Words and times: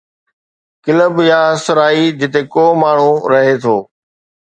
Club 0.83 1.13
يا 1.29 1.41
سرائي 1.65 2.05
جتي 2.19 2.41
ڪو 2.53 2.65
ماڻهو 2.83 3.11
رهي 3.31 3.55
ٿو. 3.63 3.77